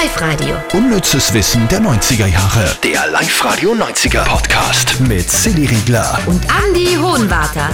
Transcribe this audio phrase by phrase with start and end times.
[0.00, 0.56] Live-Radio.
[0.72, 2.76] Unnützes Wissen der 90er Jahre.
[2.82, 6.18] Der Live-Radio 90er Podcast mit Silly Riegler.
[6.26, 7.68] Und Andy Hohenwarter.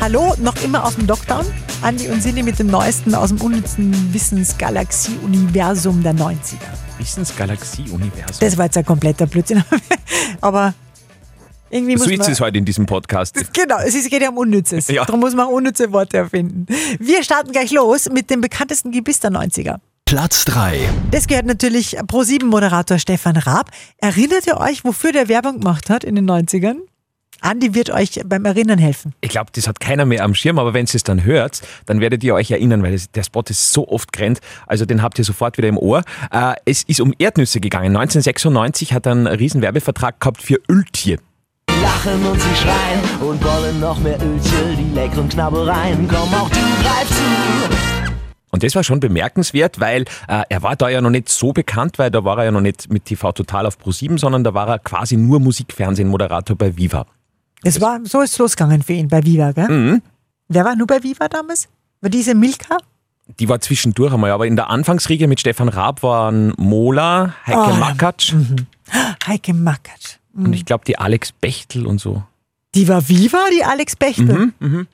[0.00, 1.46] Hallo, noch immer aus dem Lockdown.
[1.80, 6.58] Andi und Silly mit dem Neuesten aus dem unnützen Wissensgalaxie-Universum der 90er.
[6.98, 8.36] Wissensgalaxie-Universum.
[8.40, 9.64] Das war jetzt ein kompletter Blödsinn.
[10.42, 10.74] Aber
[11.70, 12.30] irgendwie muss So ist man...
[12.32, 13.34] es heute in diesem Podcast.
[13.54, 14.88] Genau, es ist- geht ja um Unnützes.
[14.88, 15.06] Ja.
[15.06, 16.66] Darum muss man unnütze Worte erfinden.
[16.98, 19.78] Wir starten gleich los mit dem bekanntesten Gebiss der 90er.
[20.10, 20.88] Platz 3.
[21.12, 23.70] Das gehört natürlich Pro7-Moderator Stefan Raab.
[23.98, 26.78] Erinnert ihr euch, wofür der Werbung gemacht hat in den 90ern?
[27.42, 29.14] Andi wird euch beim Erinnern helfen.
[29.20, 32.00] Ich glaube, das hat keiner mehr am Schirm, aber wenn ihr es dann hört, dann
[32.00, 34.40] werdet ihr euch erinnern, weil der Spot ist so oft grennt.
[34.66, 36.02] Also den habt ihr sofort wieder im Ohr.
[36.32, 37.96] Äh, es ist um Erdnüsse gegangen.
[37.96, 41.20] 1996 hat er einen riesen Werbevertrag gehabt für Öltier.
[41.80, 46.08] lachen und sie schreien und wollen noch mehr Ölchen, die leckeren Knabbereien.
[46.08, 47.89] Komm auch du, greif zu.
[48.50, 51.98] Und das war schon bemerkenswert, weil äh, er war da ja noch nicht so bekannt,
[51.98, 54.68] weil da war er ja noch nicht mit TV Total auf Pro7, sondern da war
[54.68, 57.06] er quasi nur Musikfernsehen-Moderator bei Viva.
[57.62, 59.68] Das war, so ist es losgegangen für ihn bei Viva, gell?
[59.68, 60.02] Mhm.
[60.48, 61.68] Wer war nur bei Viva damals?
[62.00, 62.78] War diese Milka?
[63.38, 67.74] Die war zwischendurch einmal, aber in der Anfangsriege mit Stefan Raab waren Mola, Heike Oh,
[67.76, 68.34] Makatsch
[69.26, 70.18] Heike Mackert.
[70.34, 72.24] und ich glaube die Alex Bechtel und so.
[72.74, 74.24] Die war Viva, die Alex Bechtel?
[74.26, 74.86] Mhm, Ich hab mir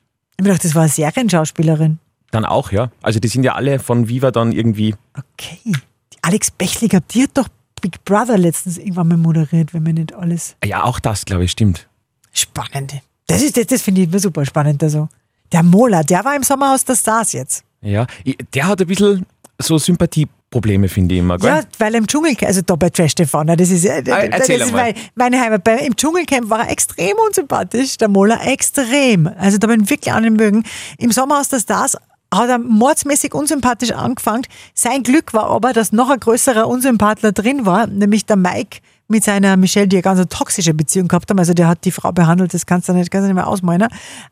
[0.43, 1.97] gedacht, das war eine Serienschauspielerin.
[2.31, 2.91] Dann auch, ja.
[3.01, 4.95] Also die sind ja alle von Viva dann irgendwie.
[5.17, 5.59] Okay.
[5.65, 7.47] Die Alex glaub, die hat doch
[7.81, 11.51] Big Brother letztens irgendwann mal moderiert, wenn mir nicht alles Ja, auch das, glaube ich,
[11.51, 11.87] stimmt.
[12.33, 12.95] spannend.
[13.27, 14.81] Das ist das, das finde ich super spannend.
[14.83, 15.09] Also.
[15.51, 17.63] Der Mola, der war im Sommerhaus der Stars jetzt.
[17.81, 18.05] Ja,
[18.53, 19.25] der hat ein bisschen
[19.59, 21.37] so Sympathieprobleme, finde ich immer.
[21.37, 21.49] Gell?
[21.49, 24.23] Ja, weil er im Dschungelcamp, also da bei Trash TV, ne, das ist, äh, das
[24.29, 25.63] erzähl ist mein, meine Heimat.
[25.63, 29.27] Bei, Im Dschungelcamp war er extrem unsympathisch, der Mola, extrem.
[29.37, 30.63] Also da bin ich wirklich an den mögen.
[30.97, 31.97] Im Sommerhaus der Stars
[32.33, 34.43] hat er mordsmäßig unsympathisch angefangen.
[34.73, 39.23] Sein Glück war aber, dass noch ein größerer Unsympathler drin war, nämlich der Mike mit
[39.23, 41.39] seiner Michelle, die eine ganz toxische Beziehung gehabt haben.
[41.39, 43.87] Also der hat die Frau behandelt, das kannst du nicht, kannst du nicht mehr ausmalen.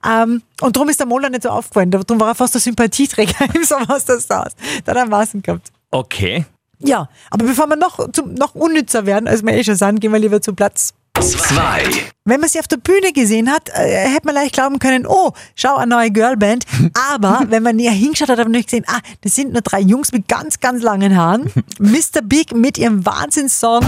[0.06, 1.92] Ähm, und darum ist der Mola nicht so aufgefallen.
[1.92, 4.54] Darum war er fast der Sympathieträger im Sommerhaus der Stars.
[4.84, 5.72] Da hat er am meisten gehabt.
[5.92, 6.46] Okay.
[6.80, 10.12] Ja, aber bevor wir noch, zum, noch unnützer werden, als wir eh schon sind, gehen
[10.12, 10.94] wir lieber zu Platz.
[11.22, 11.84] 2.
[12.26, 15.32] Wenn man sie auf der Bühne gesehen hat, äh, hätte man leicht glauben können, oh,
[15.56, 16.66] schau, eine neue Girlband.
[17.14, 19.80] Aber wenn man näher hingeschaut hat, hat man natürlich gesehen, ah, das sind nur drei
[19.80, 21.52] Jungs mit ganz, ganz langen Haaren.
[21.80, 22.22] Mr.
[22.24, 23.86] Big mit ihrem Wahnsinnssong.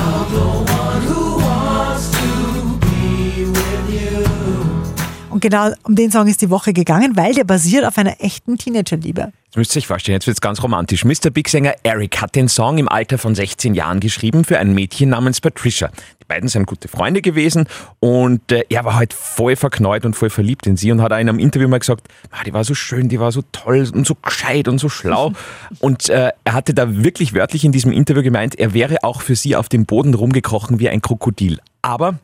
[5.37, 8.57] Und genau um den Song ist die Woche gegangen, weil der basiert auf einer echten
[8.57, 9.31] Teenagerliebe.
[9.45, 11.05] Jetzt müsst ihr euch vorstellen, jetzt wird es ganz romantisch.
[11.05, 11.29] Mr.
[11.31, 15.09] Big Sänger Eric hat den Song im Alter von 16 Jahren geschrieben für ein Mädchen
[15.09, 15.91] namens Patricia.
[16.27, 17.67] Beiden sind gute Freunde gewesen
[17.99, 21.17] und äh, er war halt voll verknallt und voll verliebt in sie und hat auch
[21.17, 24.05] in einem Interview mal gesagt, ah, die war so schön, die war so toll und
[24.05, 25.33] so gescheit und so schlau.
[25.79, 29.35] und äh, er hatte da wirklich wörtlich in diesem Interview gemeint, er wäre auch für
[29.35, 31.59] sie auf dem Boden rumgekrochen wie ein Krokodil.
[31.81, 32.19] Aber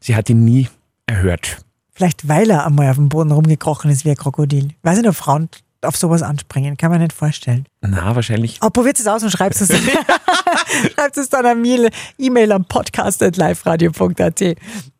[0.00, 0.68] sie hat ihn nie
[1.06, 1.58] erhört.
[1.92, 4.70] Vielleicht weil er einmal auf dem Boden rumgekrochen ist wie ein Krokodil.
[4.82, 5.48] Weiß nicht, ob Frauen
[5.84, 7.66] auf sowas anspringen, kann man nicht vorstellen.
[7.80, 9.68] Na, wahrscheinlich Aber probiert es aus und schreibt es
[10.94, 14.40] schreibt es dann an mir E-Mail am podcast.liferadio.at.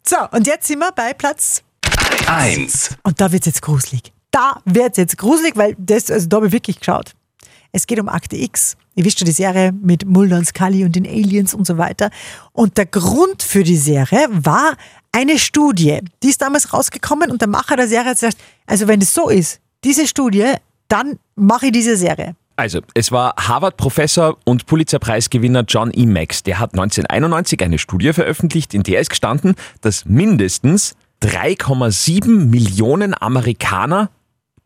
[0.07, 1.63] So, und jetzt sind wir bei Platz.
[2.27, 2.97] 1.
[3.03, 4.13] Und da wird es jetzt gruselig.
[4.31, 7.13] Da wird es jetzt gruselig, weil das, also da habe ich wirklich geschaut.
[7.73, 8.77] Es geht um Akte X.
[8.95, 12.11] Ihr wisst schon, die Serie mit Mulder und Scully und den Aliens und so weiter.
[12.53, 14.77] Und der Grund für die Serie war
[15.11, 16.01] eine Studie.
[16.23, 19.29] Die ist damals rausgekommen und der Macher der Serie hat gesagt, also wenn es so
[19.29, 20.55] ist, diese Studie,
[20.89, 22.37] dann mache ich diese Serie.
[22.57, 26.07] Also, es war Harvard-Professor und Pulitzerpreisgewinner John E.
[26.07, 26.45] Max.
[26.45, 34.11] Der hat 1991 eine Studie veröffentlicht, in der ist gestanden, dass mindestens 3,7 Millionen Amerikaner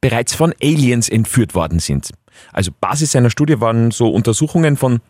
[0.00, 2.10] bereits von Aliens entführt worden sind.
[2.52, 5.00] Also Basis seiner Studie waren so Untersuchungen von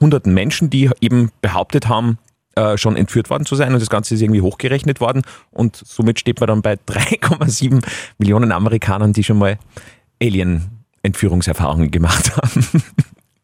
[0.00, 2.18] hunderten Menschen, die eben behauptet haben,
[2.56, 6.18] äh, schon entführt worden zu sein und das Ganze ist irgendwie hochgerechnet worden und somit
[6.18, 7.84] steht man dann bei 3,7
[8.18, 9.58] Millionen Amerikanern, die schon mal
[10.22, 12.66] Alien-Entführungserfahrungen gemacht haben.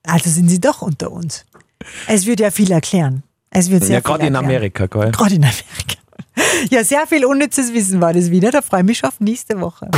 [0.04, 1.44] Also sind sie doch unter uns.
[2.06, 3.22] Es wird ja viel erklären.
[3.50, 4.36] Es wird sehr ja, viel gerade in.
[4.36, 5.10] Amerika, gell?
[5.10, 5.96] Gerade in Amerika.
[6.70, 8.50] Ja, sehr viel unnützes Wissen war das wieder.
[8.50, 9.90] Da freue ich mich schon auf nächste Woche.